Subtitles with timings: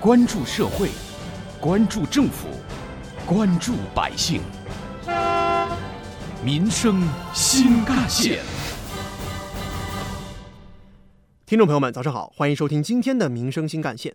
[0.00, 0.90] 关注社会，
[1.60, 2.46] 关注政府，
[3.26, 4.40] 关注百姓，
[6.44, 7.02] 民生
[7.34, 8.38] 新干线。
[11.44, 14.12] 听众朋友们，早上好，欢迎收听今天的《民生新干线》。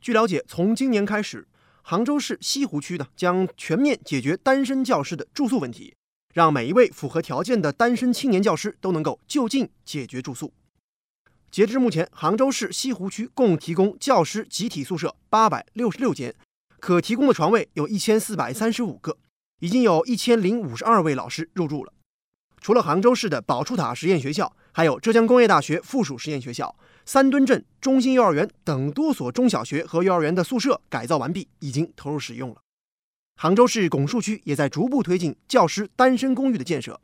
[0.00, 1.48] 据了解，从今年开始，
[1.82, 5.96] 杭州市西湖区呢将全面解决单身教师的住宿问题，
[6.32, 10.52] 让每一位符合条件的单身青年教师都能够就近解决住宿。
[11.54, 16.34] 截至目前，杭州市西湖区共提供教师集体宿舍八百六十六间，
[16.80, 19.16] 可提供的床位有一千四百三十五个，
[19.60, 21.92] 已经有一千零五十二位老师入住了。
[22.60, 26.74] 除了杭州市的宝树塔实验学校，还有浙江工业大学附属实验学校、
[27.06, 32.56] 三墩镇中心幼儿园等多所中小学和幼儿园的宿舍改造完毕，已经投入使用了。
[33.40, 37.00] 杭州市拱墅区也在逐步推进教师单身公寓的建设。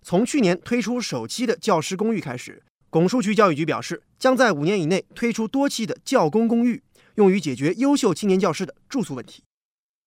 [0.00, 2.62] 从去年推出首期的教师公寓开始。
[2.90, 6.82] 拱墅区教育局表示，将在五年以内推出多期的教工公寓，
[7.14, 9.44] 用于解决优秀青年教师的住宿问题。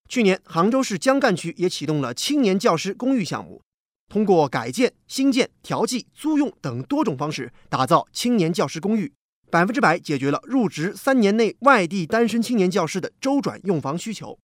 [0.09, 3.61] 去年，杭州市江干区也启动了青年教师公寓项目，
[4.09, 9.13] 通过改建、新建、调剂、租用等多种方式，打造青年教师公寓，
[9.49, 14.37] 百分之百解决了入职三年内外地单身青年教师的周转用房需求。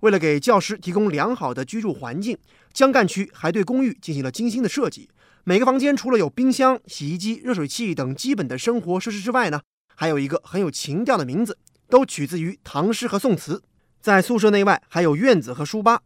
[0.00, 2.36] 为了给教师提供良好的居住环境，
[2.74, 5.08] 江干区还对公寓进行了精心的设计。
[5.44, 9.62] 每个房间除了有冰箱、洗衣机、热水器等基本的生活设施之外呢，
[9.94, 11.58] 还有一个很有情调的名字，
[11.88, 13.62] 都取自于唐诗和宋词。
[14.00, 16.02] 在宿舍内外还有院子和书吧。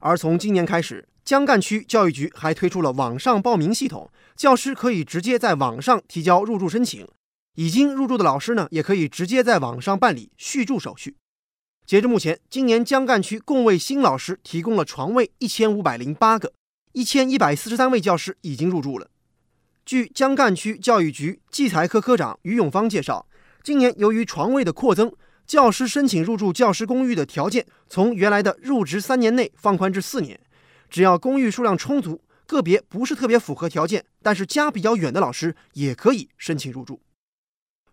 [0.00, 7.08] 而从今年开始，江干区教育局还推出了网上报名系统，教师可以直接在网上提交入住申请。
[7.56, 11.16] 已经入住的老师呢，也可以直接在网上办理续住手续。
[11.86, 16.52] 截至目前，今年江干区共为新老师提供了床位一千五百零八个。
[16.94, 19.10] 一千一百四十三位教师已经入住了。
[19.84, 23.26] 据江干区教育局计财科科长于永芳介绍，
[23.64, 25.12] 今年由于床位的扩增，
[25.44, 30.40] 教师申请入住教师公寓的条件从原来的入职三年内放宽至四年。
[30.88, 37.02] 只要公寓数量充足，个别不是特别符合条件，但是家比较远的老师也可以申请入住。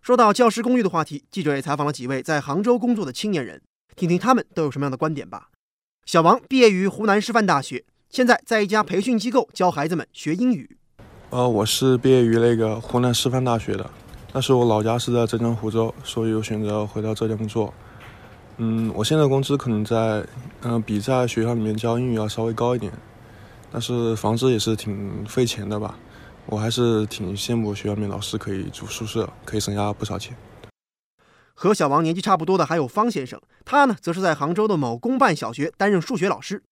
[0.00, 3.60] 说到教师公寓的话题，记者也采访了几位在杭州工作的青年人，
[3.96, 5.48] 听听他们都有什么样的观点吧。
[6.06, 7.84] 小王毕业于湖南师范大学。
[8.12, 10.76] 现在在一家培训机构教孩子们学英语。
[11.30, 13.90] 呃，我是毕业于那个湖南师范大学的，
[14.30, 17.72] 但是我老家是在浙江湖州，所以我选择回到浙江工作。
[18.58, 20.22] 嗯，我现在工资可能在，
[20.60, 22.92] 嗯，比在学校里面教英语要稍微高一点，
[23.72, 25.98] 但是房子也是挺费钱的吧。
[26.44, 30.36] 我还是挺羡慕学校里面老师可以住宿舍，可以省下不少钱。
[31.54, 36.62] 和小王年纪差不多的还有方先生，他呢则是在杭州的某公办小学担任数学老师。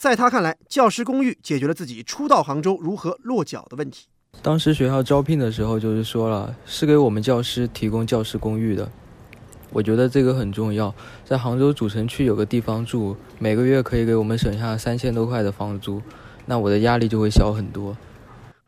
[0.00, 4.06] 在他看来，教师公寓解决了自己初到杭州如何落脚的问题。
[4.40, 8.90] 当时学校招聘的时候，就是说了是给我们教师提供教师公寓的。
[9.68, 16.00] 我觉得这个很重要，在杭州主城区有个地方住，每个月可以给我们省下三千多块的房租，
[16.46, 17.94] 那我的压力就会小很多。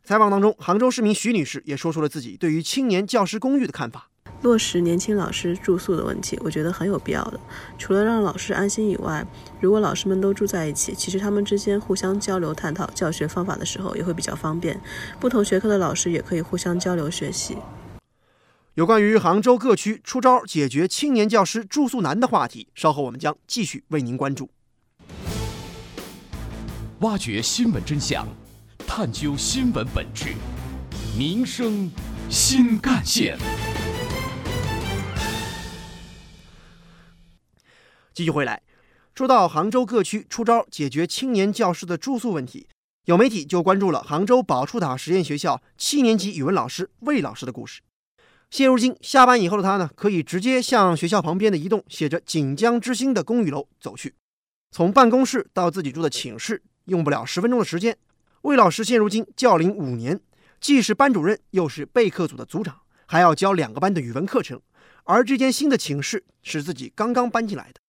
[0.05, 4.11] 采访当中，杭州市民徐女士也说出了自己对于青年教师公寓的看法。
[4.43, 7.41] 落实年轻老师住宿的问题，我觉得很有必要的。
[7.79, 9.25] 除了让老师安心以外，
[9.61, 14.81] 如果老师们都住在一起，其实他们之间互相交流、探讨教学方法的时候也会比较方便。
[15.21, 17.57] 不同学科的老师也可以互相交流学习。
[18.75, 24.51] 有关于杭州各区出招解决青年教师住宿难的话题，稍后我们将继续为您关注。
[27.01, 28.27] 挖掘新闻真相，
[28.87, 30.35] 探究新闻本质，
[31.19, 31.91] 民生
[32.31, 33.37] 新干线。
[38.15, 38.63] 继续回来，
[39.15, 42.67] 说到杭州各区出招解决青年教师的住宿问题，
[43.07, 47.81] 有媒体就关注了杭州宝树塔实验学校七年级语文老师魏老师的故事。
[48.51, 54.15] 现如今下班以后的他呢，可以直接向学校旁边的一栋写着“锦江之星”的公寓楼走去，
[54.71, 57.97] 从办公室到自己住的寝室用不了十分钟的时间。
[58.43, 60.21] 魏老师现如今教龄五年，
[60.61, 64.61] 既是班主任，又是备课组的组长，还要教两个班的语文课程。
[65.05, 67.81] 而这间新的寝室是自己刚刚搬进来的。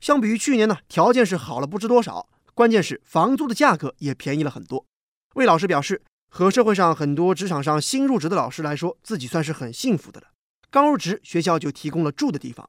[0.00, 4.86] 相比于去年呢，条件是好了不知多少，关键是房租的价格也便宜了很多。
[5.34, 10.28] 魏老师表示，和社会上很多职场上新入职的老师来说，自己算是很幸福的了。
[10.70, 12.68] 刚入职，学校就提供了住的地方。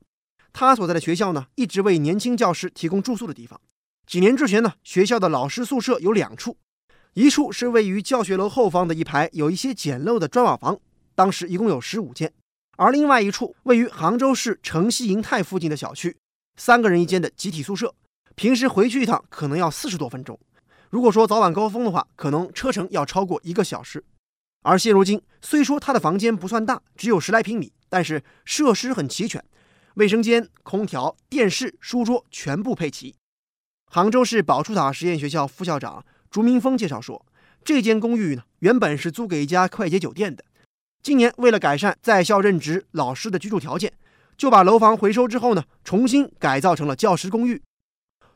[0.51, 3.60] 他所在的学校呢，一直为年轻教师提供住宿的地方。
[4.06, 6.57] 几年之前呢，学校的老师宿舍有两处，
[7.13, 10.78] 一处是位于教学楼后方的一排有一些简陋的砖瓦房，
[11.16, 12.28] 当时一共有十五间；
[12.75, 16.18] 而另外一处位于杭州市城西银泰附近的小区。
[16.57, 17.94] 三个人一间的集体宿舍，
[18.36, 20.39] 平时回去一趟可能要四十多分钟。
[20.89, 24.03] 如果说早晚高峰的话，可能车程要超过一个小时。
[24.63, 29.44] 而现如今，虽说他的房间不算大，只有十来平米，但是设施很齐全。
[29.95, 33.15] 卫生间、空调、电视、书桌全部配齐。
[33.88, 37.25] 杭州市宝树塔实验学校副校长朱明峰介绍说，
[37.63, 40.45] 这间公寓呢原本是租给一家快捷酒店的，
[41.01, 43.92] 今年为了改善在校任职老师的居住条件，
[44.41, 47.61] 就把楼房回收之后呢，重新改造成了教师公寓。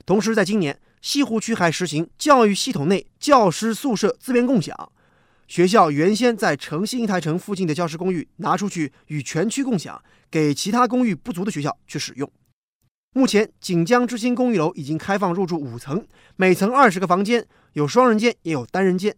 [0.06, 4.92] 同时，在今年西湖区还实行教育系统内教师宿舍资源共享。
[5.48, 10.00] 学校原先在城西银台城附近的教师公寓拿出去与全区共享，
[10.30, 12.31] 给其他公寓不足的学校去使用。
[13.13, 16.06] 目前锦江之星公寓楼已经开放入住五层，
[16.36, 19.16] 每层二十个房间，有双人间也有单人间。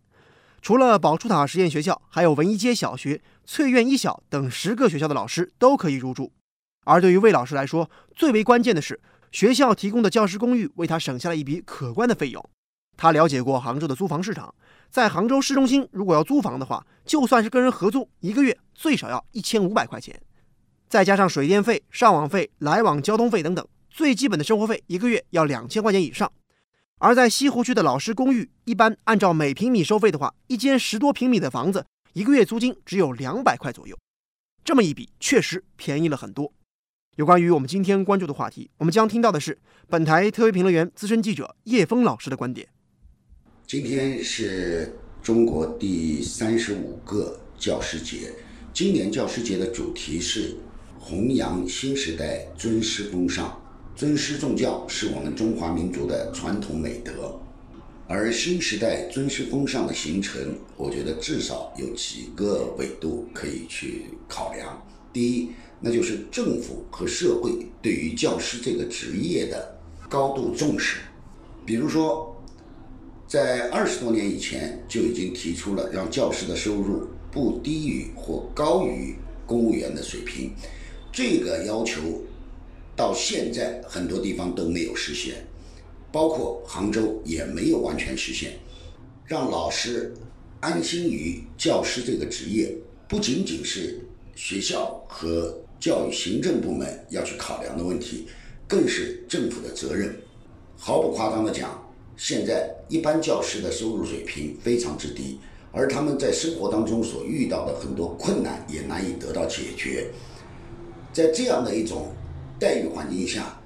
[0.62, 6.32] 除了宝珠塔实验学校，还有文一街小学、翠苑一小等十个学校的老师都可以入住。
[6.88, 8.98] 而对于魏老师来说，最为关键的是
[9.30, 12.50] 学校提供的教师公寓为他省下了一笔可观的费用。
[12.96, 14.56] 他了解过杭州的租房市场。
[14.90, 20.18] 在杭州市中心，如果要租房的话，就算是跟人合租，一个月最少要一千五百块钱，
[20.88, 26.32] 再加上水电费、上网费、来往交通费等等，最基本的生活费一个月要两千块钱以上。
[27.00, 33.98] 而在西湖区的老师公寓，一般按照每平米收费的话，一间十多平米的房子，一个月租金只有两百块左右。
[34.64, 36.52] 这么一比，确实便宜了很多。
[37.18, 39.58] 有关于我们今天关注的话题，我们将听到的是
[39.90, 42.68] 本台特约评论员、资深记者叶峰老师的观点。
[43.66, 48.32] 今天是中国第三十五个教师节。
[48.72, 50.58] 今年教师节的主题是
[51.00, 53.60] 弘扬新时代尊师风尚。
[53.96, 57.42] 尊师重教是我们中华民族的传统美德，
[58.08, 64.80] 而新时代尊师风尚的形成，我觉得至少有几个维度可以去考量。
[65.12, 65.50] 第一，
[65.80, 71.00] 那就是政府和社会对于教师这个职业的高度重视，
[71.66, 72.34] 比如说。
[73.30, 80.52] 在二十多年以前就已经提出了让教师的收入不低于或高于公务员的水平，
[81.12, 82.00] 这个要求
[82.96, 85.46] 到现在很多地方都没有实现，
[86.10, 88.54] 包括杭州也没有完全实现。
[89.26, 90.14] 让老师
[90.62, 92.74] 安心于教师这个职业，
[93.10, 94.00] 不仅仅是
[94.38, 98.28] 学校和教育行政部门要去考量的问题，
[98.68, 100.16] 更是政府的责任。
[100.78, 101.84] 毫不夸张的讲。
[102.16, 105.40] 现在一般教师的收入水平非常之低，
[105.72, 110.08] 而他们在生活当中所遇到的很多困难也难以得到解决。
[111.14, 112.08] 在这样的一种
[112.60, 113.60] 待遇环境下，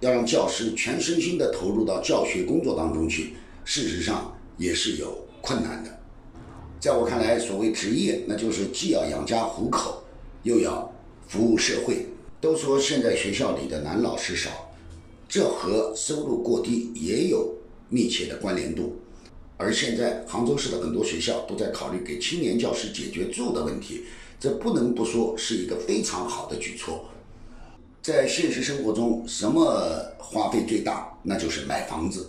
[0.00, 3.34] 要让教师全身心的投入到教学工作当中去，
[3.64, 5.90] 事实上也是有困难的。
[6.78, 10.04] 在我看来，所谓职业，那就是既要养家糊口，
[10.46, 10.90] 又要
[11.28, 12.06] 服务社会。
[12.40, 14.50] 都说现在学校里的男老师少，
[15.28, 17.54] 这和收入过低也有。
[17.88, 18.96] 密切的关联度，
[19.56, 24.02] 而现在杭州市的很多学校都在考虑给青年教师解决住的问题，
[24.40, 27.04] 这不能不说是一个非常好的举措。
[28.02, 31.16] 在现实生活中，什么花费最大？
[31.22, 32.28] 那就是买房子。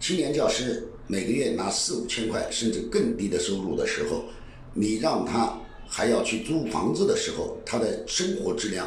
[0.00, 4.24] 青年教师每个月拿四五千块甚至更低的收入的时候，
[4.72, 8.86] 你让他还要去租房子的时候，他的生活质量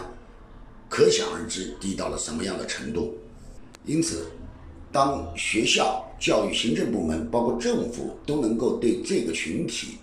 [0.90, 3.18] 可想而知低到了什么样的程度。
[3.86, 4.26] 因此。
[4.92, 10.00] 当学校、教育行政部门，包括政府，都能够对这个群体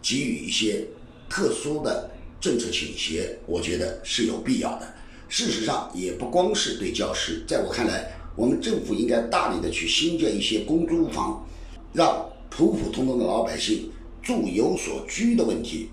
[0.00, 0.82] 给予一些
[1.28, 2.10] 特殊的
[2.40, 4.94] 政策倾斜，我觉得是有必要的。
[5.28, 11.46] 事实上，也不光是对教师，在我看来，我们政府应该大力的去新建一些公租房，
[11.92, 13.90] 让普普通通的老百姓
[14.22, 15.90] 住有所居的问题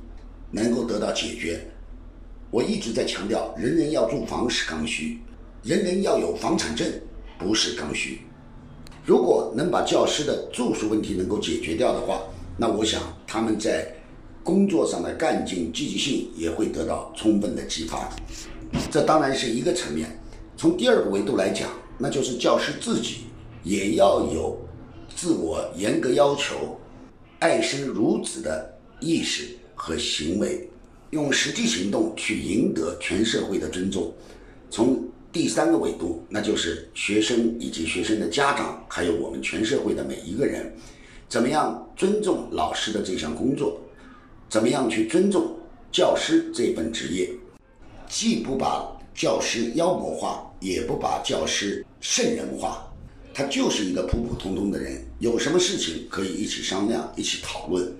[0.51, 1.65] 能够得到解决。
[2.49, 5.19] 我一直在强调，人人要住房是刚需，
[5.63, 6.87] 人人要有房产证。
[7.39, 8.19] 不是刚需。
[9.03, 12.21] 如果能把教师的住宿问题能够解决掉的话，
[12.55, 13.91] 那我想他们在
[14.43, 18.07] 工作上的干劲、积极性也会得到充分的激发。
[18.91, 20.07] 这当然是一个层面。
[20.55, 21.67] 从第二个维度来讲，
[21.97, 23.21] 那就是教师自己
[23.63, 24.55] 也要有
[25.15, 26.79] 自我严格要求、
[27.39, 30.69] 爱生如子的意识和行为，
[31.09, 34.13] 用实际行动去赢得全社会的尊重。
[34.69, 40.71] 从第三个维度，那就是学生以及学生的家长，还有我们全社会的每一个人，
[41.27, 43.81] 怎么样尊重老师的这项工作？
[44.47, 45.57] 怎么样去尊重
[45.91, 47.27] 教师这份职业？
[48.07, 52.87] 既不把教师妖魔化，也不把教师圣人化，
[53.33, 55.03] 他就是一个普普通通的人。
[55.17, 57.91] 有什么事情可以一起商量、一起讨论，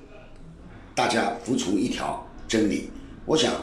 [0.95, 2.89] 大家服从一条真理。
[3.25, 3.53] 我想。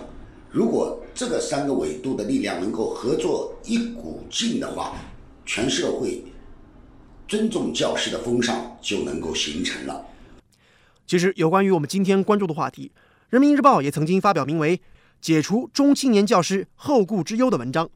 [0.51, 4.95] 如果这个三个维度的力量能够合作一股劲的话，
[5.45, 6.25] 全社会
[7.29, 10.07] 尊重教师的风尚就能够形成了。
[11.07, 12.91] 其实，有关于我们今天关注的话题，
[13.29, 14.79] 《人民日报》也曾经发表名为
[15.21, 17.91] 《解除中青年教师后顾之忧的文章。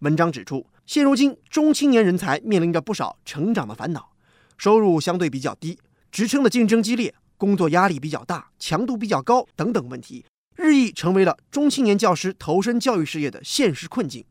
[0.00, 4.10] 文章指出，现如今中青年人才面临着不少成长的烦恼，
[4.58, 5.78] 收入相对比较低，
[6.12, 10.26] 职称的竞争激烈，工作压力比较大，强度比较高等等问题，
[10.56, 14.24] 日益成为了中青年教师投身教育事业的现实困境。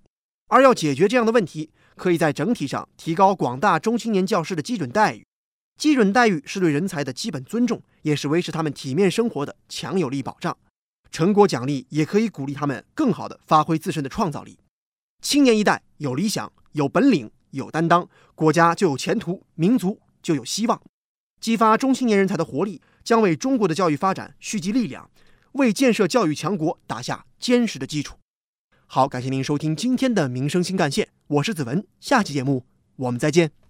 [0.50, 5.26] 而要解决这样的问题，可以在整体上提高广大中青年教师的基准待遇。
[5.78, 10.58] 基准待遇是对人才的基本尊重，也是维持他们体面生活的强有力保障。
[11.12, 14.58] 成果奖励也可以鼓励他们更好地发挥自身的创造力。
[15.22, 20.82] 青年一代有理想、有本领、有担当，国家就有前途，民族就有希望。
[21.40, 25.10] 激发中青年人才的活力，将为中国的教育发展蓄积力量，
[25.54, 28.18] 为建设教育强国打下坚实的基础。
[28.86, 32.66] 好，感谢您收听今天的民生新干线，我是子文，下期节目
[32.98, 33.67] 我们再见。